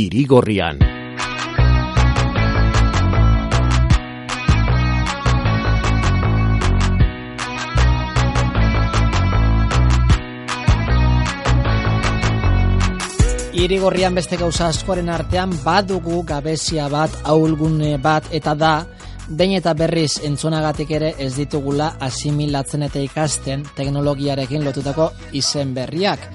[0.00, 0.78] Irigorrian.
[13.52, 18.72] Irigorrian beste gauza askoren artean badugu gabezia bat, aulgune bat eta da
[19.28, 25.12] behin eta berriz entzunagatik ere ez ditugula asimilatzen eta ikasten teknologiarekin lotutako
[25.44, 26.30] izen berriak.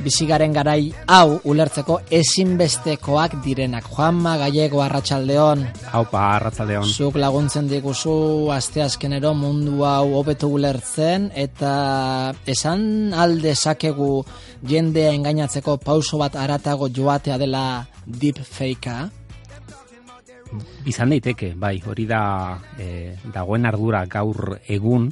[0.00, 3.84] Bizigaren garai hau ulertzeko ezinbestekoak direnak.
[3.92, 5.66] Juanma Gallego Arratsaldeon.
[5.92, 6.88] Haupa Arratsaldeon.
[6.88, 14.24] Zuk laguntzen diguzu asteazkenero mundu hau hobetu ulertzen eta esan alde sakegu
[14.66, 17.64] jendea engainatzeko pauso bat aratago joatea dela
[18.06, 19.10] deepfakea.
[20.88, 22.22] Izan daiteke, bai, hori da
[22.80, 25.10] e, dagoen ardura gaur egun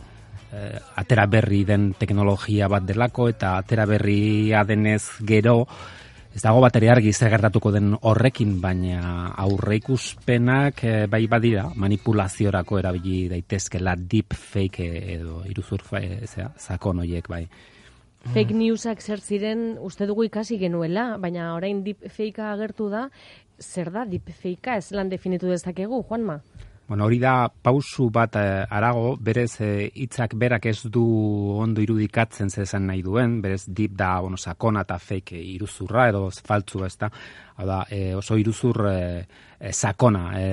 [0.53, 5.65] e, atera berri den teknologia bat delako eta atera berria denez gero
[6.35, 12.79] ez dago bat ere argi zer gertatuko den horrekin, baina aurreikuspenak e, bai badira manipulaziorako
[12.79, 17.43] erabili daitezkela deep fake edo iruzur e, zera, zakon horiek bai.
[18.35, 23.09] Fake newsak zer ziren uste dugu ikasi genuela, baina orain deep fakea agertu da,
[23.59, 26.41] zer da deepfakea ez lan definitu dezakegu, Juanma?
[26.89, 31.03] Bueno, hori da pausu bat eh, arago, berez eh, hitzak berak ez du
[31.61, 36.87] ondo irudikatzen zezen nahi duen, berez deep da bueno, sakona eta fake iruzurra edo faltzu
[36.87, 37.11] ez da,
[37.67, 39.27] da e, oso iruzur e,
[39.73, 40.47] sakona e,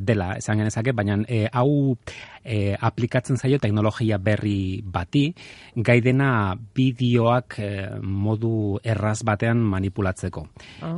[0.00, 1.96] dela, esan genezake, baina e, hau
[2.42, 5.28] e, aplikatzen zaio teknologia berri bati,
[5.76, 7.70] gai dena bideoak e,
[8.02, 10.46] modu erraz batean manipulatzeko.
[10.86, 10.96] Oh.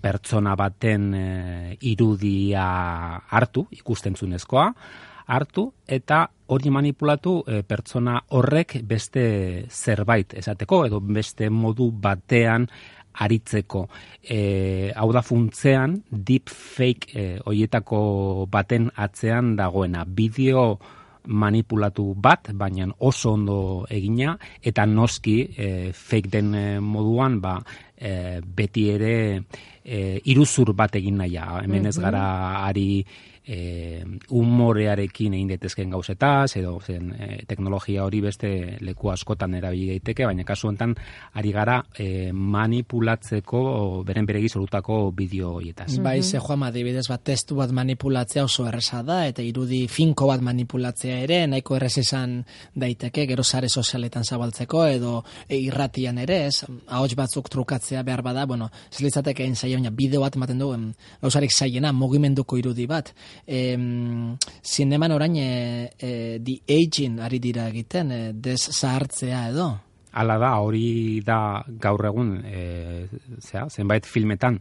[0.00, 2.64] pertsona baten e, irudia
[3.30, 4.72] hartu, ikusten zunezkoa,
[5.28, 9.24] hartu eta hori manipulatu e, pertsona horrek beste
[9.68, 12.64] zerbait esateko edo beste modu batean
[13.24, 13.86] aritzeko.
[14.22, 20.04] E, hau da funtzean deep fake e, hoietako baten atzean dagoena.
[20.04, 20.78] Bideo
[21.28, 23.58] manipulatu bat, baina oso ondo
[23.90, 27.58] egina, eta noski e, fake den e, moduan, ba,
[27.96, 29.14] e, beti ere
[29.88, 31.48] e, iruzur bat egin naia.
[31.64, 32.04] Hemen ez mhm.
[32.04, 32.24] gara
[32.66, 32.88] ari
[33.48, 38.50] e, humorearekin egin daitezken gauzetaz, edo zen, e, teknologia hori beste
[38.84, 40.94] leku askotan erabili daiteke, baina kasu honetan
[41.40, 43.62] ari gara e, manipulatzeko
[44.06, 45.90] beren beregi zorutako bideo horietaz.
[45.96, 50.28] Mm Bai, ze joan adibidez bat testu bat manipulatzea oso erresa da, eta irudi finko
[50.30, 52.38] bat manipulatzea ere, nahiko errez esan
[52.74, 55.14] daiteke, gero sare sozialetan zabaltzeko, edo
[55.48, 60.36] e, irratian ere, ez, ahots batzuk trukatzea behar bada, bueno, zelitzateke egin zaila, bideo bat
[60.36, 60.70] ematen du,
[61.22, 63.12] gauzarik zaiena, mugimenduko irudi bat,
[63.46, 69.70] em, zineman orain e, e, di aging ari dira egiten, e, des zahartzea edo?
[70.12, 73.06] Hala da, hori da gaur egun, e,
[73.40, 74.58] zera, zenbait filmetan,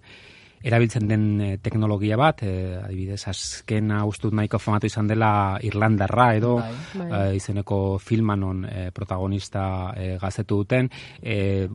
[0.68, 6.58] erabiltzen den e, teknologia bat, e, adibidez, azkena ustut nahiko famatu izan dela Irlandarra edo
[6.60, 7.08] bai, bai.
[7.08, 10.90] E, izeneko filmanon e, protagonista e, gazetu duten,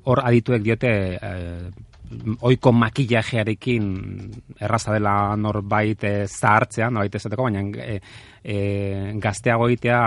[0.04, 0.92] hor adituek diote
[2.40, 3.86] oiko makillajearekin
[4.60, 7.98] erraza dela norbait e, zahartzea, norbait esateko, baina e,
[8.44, 8.56] e,
[9.22, 10.02] gazteago egitea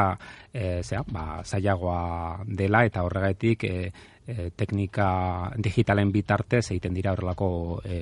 [0.53, 3.75] e, zera, ba, zailagoa dela eta horregatik e,
[4.27, 5.09] e, teknika
[5.57, 7.49] digitalen bitartez egiten dira horrelako
[7.85, 7.99] e,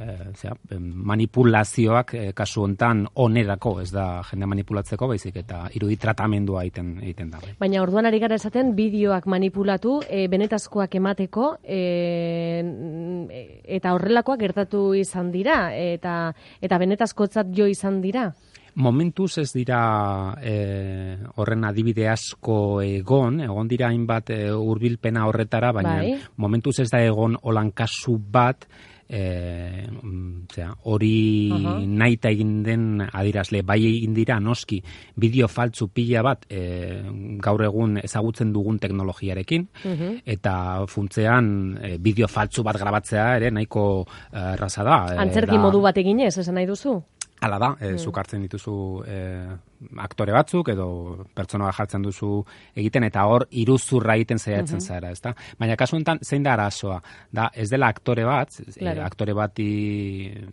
[0.00, 6.96] e, manipulazioak e, kasu hontan onerako, ez da jende manipulatzeko, baizik eta irudi tratamendua egiten
[7.02, 7.42] egiten da.
[7.42, 7.54] Bai.
[7.60, 11.80] Baina orduan ari gara esaten bideoak manipulatu, e, benetazkoak emateko e,
[13.78, 16.18] eta horrelakoak gertatu izan dira eta
[16.62, 18.30] eta benetazkotzat jo izan dira.
[18.78, 19.80] Momentuz ez dira
[20.38, 26.12] e, horren adibide asko egon, egon dira hainbat e, hurbilpena horretara, baina bai.
[26.36, 28.68] momentuz ez da egon olan kasu bat,
[29.08, 29.86] e,
[30.84, 31.86] hori uh -huh.
[31.86, 34.82] naita egin den adirazle bai egin dira noski
[35.16, 37.02] bideo faltzu pila bat e,
[37.40, 39.68] gaur egun ezagutzen dugun teknologiarekin
[40.24, 44.96] eta funtzean e, bideo faltzu bat grabatzea ere nahiko erraza da.
[45.18, 47.02] Antzerki modu bat eginez, esan nahi duzu?
[47.40, 49.18] Hala da, e, zuk hartzen dituzu e,
[50.02, 50.88] aktore batzuk edo
[51.34, 52.30] pertsona jartzen duzu
[52.78, 55.34] egiten eta hor iruzurra egiten zaiatzen zara, ezta?
[55.58, 56.98] Baina kasu honetan zein da arazoa?
[57.32, 59.70] Da, ez dela aktore bat, e, aktore bati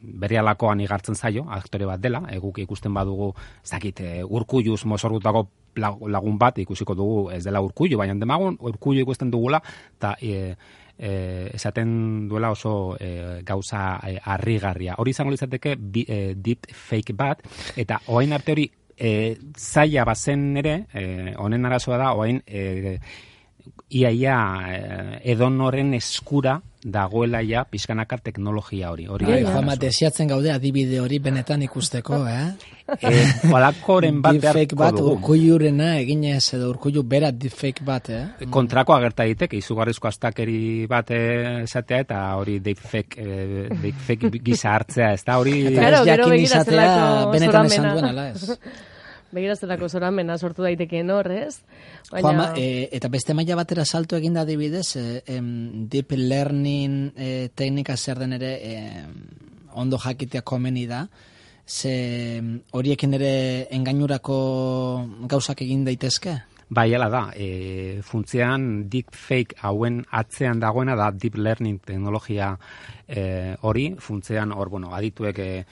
[0.02, 3.32] berrialakoan igartzen zaio, aktore bat dela, eguk ikusten badugu,
[3.66, 9.32] zakit, e, urkulluz mosorgutako lagun bat ikusiko dugu ez dela urkullu, baina demagun urkullu ikusten
[9.32, 9.60] dugula,
[9.98, 10.56] eta e,
[10.98, 14.96] e, esaten duela oso e, gauza e, harrigarria.
[14.98, 15.76] Hori izango litzateke
[16.06, 17.44] e, deep fake bat,
[17.76, 22.98] eta oain arte hori e, zaila bazen ere, e, honen arazoa da, oain e,
[23.90, 24.38] iaia
[24.72, 29.08] eh, edonoren eskura dagoela ja pizkanaka teknologia hori.
[29.10, 29.56] Hori Bai, da.
[29.56, 32.54] Juanma, desiatzen gaude adibide hori benetan ikusteko, eh?
[33.00, 35.16] Eh, holakoren bat Deepfake beharko bat dugu.
[35.16, 38.50] urkullurena eginez edo urkullu bera deepfake bat, eh?
[38.54, 45.14] kontrako agerta daiteke izugarrizko astakeri bat eh, esatea eta hori deepfake eh, deepfake gisa hartzea,
[45.18, 48.52] ez da hori Claro, ez gero jakin begira izatea zelako benetan esan duen, ala ez?
[49.36, 51.60] Begiraztelako zoramena sortu daitekeen hor, ez?
[52.10, 57.98] Juanma, e, eta beste maila batera salto eginda adibidez, e, em, deep learning e, teknika
[57.98, 58.76] zer den ere e,
[59.76, 61.06] ondo jakitea komeni da,
[61.68, 62.42] ze
[62.72, 63.32] horiekin ere
[63.76, 64.36] engainurako
[65.28, 66.38] gauzak egin daitezke?
[66.70, 72.56] Bai, hala da, e, funtzean deepfake hauen atzean dagoena da deep learning teknologia
[73.08, 75.66] e, hori, funtzean hor, bueno, adituek e,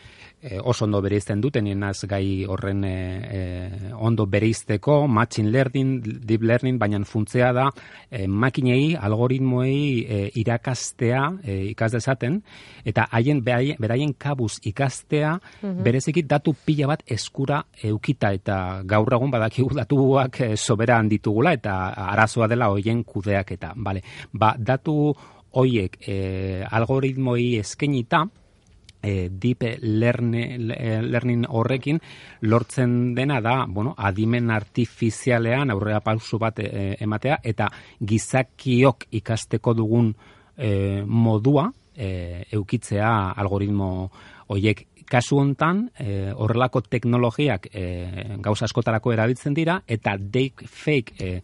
[0.63, 7.00] oso ondo bereizten duten, naz gai horren e, ondo bereizteko, machine learning, deep learning, baina
[7.07, 7.69] funtzea da
[8.12, 12.41] e, makinei, algoritmoei e, irakastea, e, ikas dezaten,
[12.83, 15.38] eta haien beraien, kabuz ikastea,
[15.83, 21.94] bereziki datu pila bat eskura eukita, eta gaur egun badakigu datuak e, soberan ditugula, eta
[22.12, 23.74] arazoa dela hoien kudeaketa.
[23.75, 24.03] Vale.
[24.33, 25.13] Ba, datu
[25.53, 28.23] hoiek e, algoritmoi eskenita,
[29.03, 30.71] e, deep learning,
[31.03, 32.00] learning horrekin
[32.41, 37.67] lortzen dena da, bueno, adimen artifizialean aurrera pausu bat e, ematea eta
[38.00, 40.13] gizakiok ikasteko dugun
[40.57, 43.89] e, modua e, eukitzea algoritmo
[44.53, 47.83] hoiek kasu hontan e, horrelako teknologiak e,
[48.41, 51.41] gauza askotarako erabiltzen dira eta deep fake e,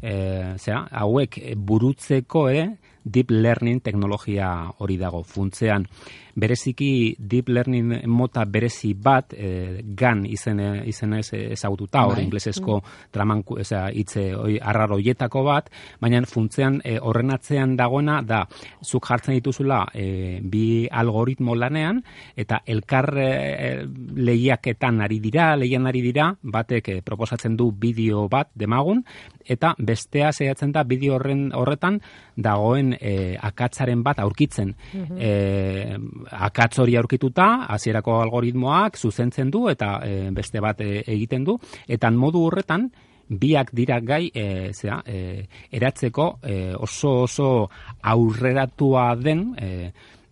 [0.00, 0.14] e,
[0.58, 2.66] zera, hauek burutzeko ere
[3.04, 5.86] deep learning teknologia hori dago funtzean
[6.34, 12.24] bereziki deep learning mota berezi bat e, GAN izen izenez ezagututa hor Bai.
[12.24, 12.78] inglesezko
[13.12, 15.68] traman osea hitze hoi arraro hoietako bat
[16.00, 18.46] baina funtzean e, horren atzean dagoena da
[18.82, 22.02] zuk jartzen dituzula e, bi algoritmo lanean
[22.36, 23.28] eta elkar e,
[24.16, 29.04] lehiaketan ari dira lehian ari dira batek e, proposatzen du bideo bat demagun
[29.44, 32.00] eta bestea saiatzen da bideo horren horretan
[32.36, 34.74] dagoen e, akatzaren bat aurkitzen.
[35.18, 35.32] E,
[36.30, 41.58] akatz hori aurkituta hasierako algoritmoak zuzentzen du eta e, beste bat e, egiten du.
[41.88, 42.90] Eta modu horretan
[43.28, 47.48] biak dira gai e, zera, e, eratzeko e, oso oso
[48.02, 49.70] aurreratua den e,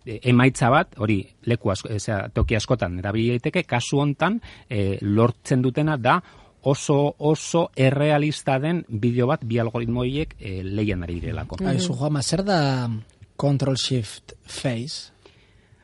[0.05, 5.97] emaitza bat, hori leku asko, ezea, toki askotan erabili daiteke, kasu hontan e, lortzen dutena
[5.97, 6.19] da
[6.63, 11.61] oso oso errealista den bideo bat bi algoritmoiek e, lehian ari direlako.
[11.65, 12.61] Aizu, Juanma, zer da
[13.37, 15.11] control shift phase?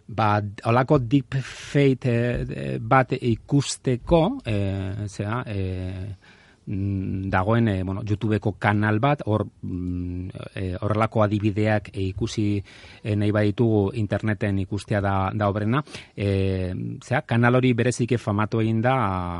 [0.07, 2.15] ba, holako deep fate
[2.47, 6.36] eh, bat ikusteko, eh, zera, eh, mm,
[6.67, 13.31] dagoen eh, bueno, YouTubeko kanal bat, hor mm, eh, horrelako adibideak eh, ikusi eh, nahi
[13.31, 15.83] baditugu interneten ikustea da, da obrena.
[16.15, 16.73] Eh,
[17.03, 18.97] zera, kanal hori berezike famatu egin da,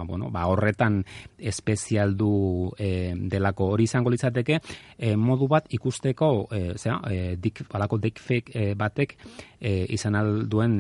[0.08, 1.02] bueno, ba, horretan
[1.38, 4.62] espezialdu eh, delako hori izango litzateke,
[4.98, 9.18] eh, modu bat ikusteko, eh, zera, eh, dik, alako deepfake eh, batek
[9.60, 10.80] eh, izan alduen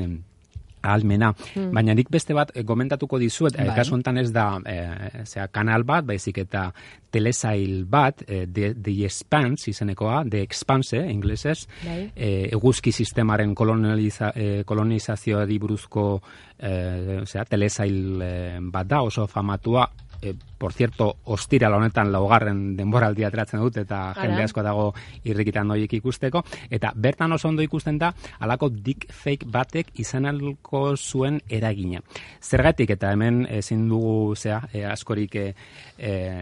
[0.83, 1.33] em, ahalmena.
[1.73, 3.75] Baina nik beste bat eh, gomentatuko dizuet, eh, Bai.
[3.75, 6.71] kasu honetan ez da eh, zera, kanal bat, baizik eta
[7.11, 12.11] telesail bat, eh, The, The Expanse izenekoa, The Expanse, eh, inglesez, Bai.
[12.15, 16.21] eh, eguzki sistemaren koloniza, eh, kolonizazioari buruzko
[16.59, 19.87] eh, zera, telesail eh, bat da, oso famatua,
[20.21, 24.23] eh, por cierto, ostiral honetan laugarren denboraldi ateratzen dut eta Ara.
[24.23, 24.87] jende asko dago
[25.23, 30.95] irrikitan horiek ikusteko eta bertan oso ondo ikusten da alako deep fake batek izan alko
[30.97, 32.01] zuen eragina.
[32.41, 35.53] Zergatik eta hemen ezin dugu zea, eh, askorik eh,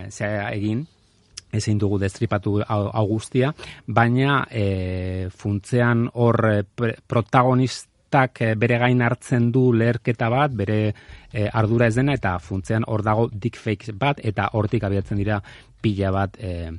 [0.09, 0.85] zea egin
[1.55, 2.59] ezin dugu destripatu
[3.07, 3.53] guztia,
[3.87, 6.63] baina e, funtzean hor e,
[8.15, 10.93] pre- protagonistak e, bere gain hartzen du leherketa bat, bere
[11.31, 15.41] e, ardura ez dena, eta funtzean hor dago deepfake bat, eta hortik abiatzen dira
[15.81, 16.71] pila bat e,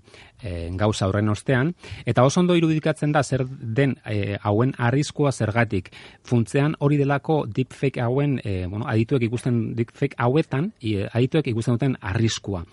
[0.43, 1.75] e, gauza horren ostean,
[2.05, 5.93] eta oso ondo irudikatzen da zer den e, hauen arriskua zergatik.
[6.25, 11.97] Funtzean hori delako deepfake hauen, e, bueno, adituek ikusten deepfake hauetan, e, adituek ikusten duten
[12.01, 12.65] arriskua.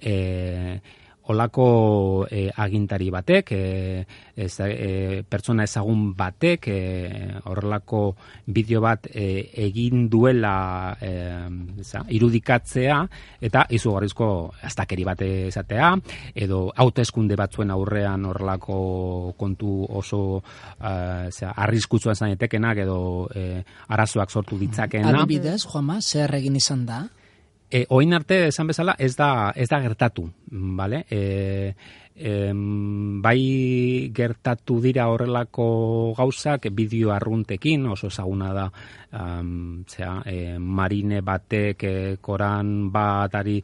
[0.00, 0.80] E,
[1.30, 4.04] olako e, agintari batek, e,
[4.36, 6.78] ez, e, pertsona ezagun batek, e,
[7.50, 8.02] horrelako
[8.46, 9.26] bideo bat e,
[9.66, 11.12] egin duela e,
[11.80, 12.98] eza, irudikatzea,
[13.40, 14.30] eta izugarrizko
[14.66, 15.92] astakeri bat esatea,
[16.34, 18.80] edo hauteskunde batzuen aurrean horrelako
[19.38, 20.92] kontu oso e,
[21.30, 23.00] zera, arriskutsuan zainetekenak, edo
[23.34, 25.14] e, arazoak sortu ditzakeena.
[25.14, 27.04] Adibidez, Juanma, zer egin izan da?
[27.70, 30.26] E, oin arte esan bezala ez da ez da gertatu.
[30.50, 31.04] Vale?
[31.10, 31.74] E,
[32.16, 38.66] em, bai gertatu dira horrelako gauzak bideo arruntekin oso ezaguna da
[39.12, 43.58] um, zera, e, marine batek e, koran batari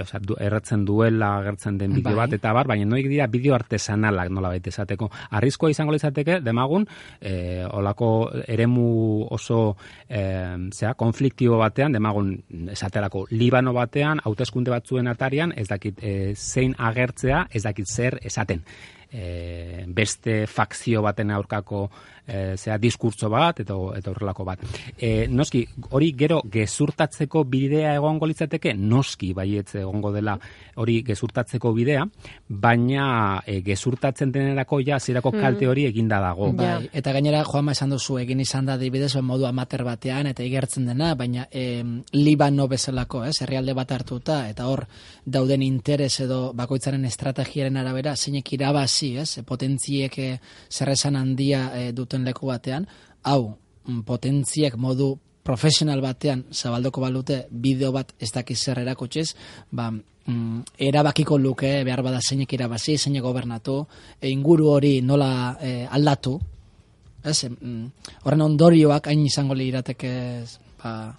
[0.00, 2.26] oza, du, erratzen duela agertzen den bideo Bai.
[2.26, 5.10] bat eta bar, baina noik dira bideo artesanalak nola baita esateko.
[5.36, 6.86] Arriskoa izango izateke demagun,
[7.20, 9.76] e, olako eremu oso
[10.08, 10.22] e,
[10.72, 12.32] zera, konfliktibo batean, demagun
[12.72, 18.64] esaterako Libano batean, hauteskunde batzuen atarian, ez dakit e, zein agertzea, ez dakit zer esaten
[19.12, 21.88] e, beste fakzio baten aurkako
[22.26, 24.62] e, zera diskurtso bat eta eta horrelako bat.
[24.96, 30.36] E, noski hori gero gezurtatzeko bidea egongo litzateke noski baietz egongo dela
[30.80, 32.04] hori gezurtatzeko bidea,
[32.48, 36.52] baina e, gezurtatzen denerako ja zerako kalte hori eginda dago.
[36.56, 40.44] Bai, eta gainera Juanma esan duzu egin izan da adibidez ba, modu amater batean eta
[40.46, 44.86] igertzen dena, baina em, Libano bezalako, ez, herrialde bat hartuta eta hor
[45.24, 48.52] dauden interes edo bakoitzaren estrategiaren arabera zeinek
[49.00, 50.38] irabazi, ez, potentziek eh,
[50.70, 52.86] zer esan handia eh, duten leku batean,
[53.24, 59.34] hau mm, potentziek modu profesional batean zabaldoko balute bideo bat ez dakiz zer erakutsiz,
[59.72, 63.86] ba, mm, erabakiko luke behar bada zeinek irabazi, zeinek gobernatu,
[64.20, 66.38] e, inguru hori nola eh, aldatu,
[67.24, 67.90] ez, mm,
[68.24, 70.44] horren ondorioak hain izango lirateke
[70.82, 71.14] ba,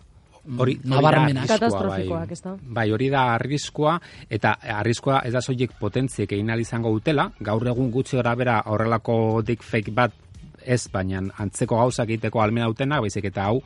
[0.57, 1.47] Hori, da nabarmenak.
[1.47, 2.37] Katastrofikoak, bai.
[2.37, 2.55] ezta?
[2.61, 3.97] Bai, hori da arriskua,
[4.29, 8.57] eta arriskua ez da soilik potentziek egin ahal izango dutela, gaur egun gutxi gora bera
[8.65, 9.15] horrelako
[9.47, 10.17] dick fake bat
[10.65, 13.61] ez, baina antzeko gauzak egiteko almena dutenak, baizik eta hau,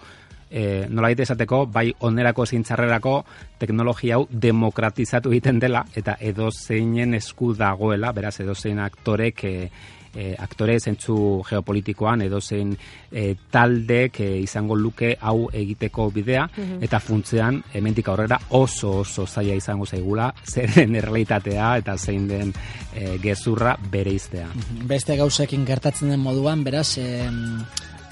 [0.50, 3.16] e, nola esateko, bai onerako zintzarrerako
[3.60, 9.70] teknologia hau demokratizatu egiten dela, eta edo zeinen esku dagoela, beraz edo zein aktorek e,
[10.16, 11.18] e, aktore zentzu
[11.50, 12.76] geopolitikoan edo zein
[13.12, 16.48] e, taldek e, izango luke hau egiteko bidea
[16.82, 22.54] eta funtzean hemendik aurrera oso oso zaila izango zaigula zer den errealitatea eta zein den
[22.96, 24.48] e, gezurra bereiztea.
[24.86, 27.64] beste gauzekin gertatzen den moduan, beraz, em,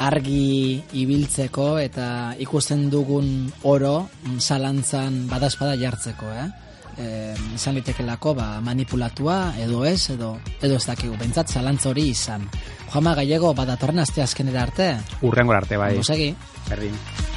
[0.03, 2.07] argi ibiltzeko eta
[2.43, 6.49] ikusten dugun oro mm, zalantzan badazpada jartzeko, eh?
[6.93, 12.45] E, izan litekelako ba, manipulatua edo ez edo edo ez dakigu bentsat zalantza hori izan
[12.93, 14.91] Juanma Gallego badatorren aste azkenera arte
[15.25, 15.95] Urrengor arte bai.
[16.05, 16.33] Segi.
[16.69, 17.32] Berdin.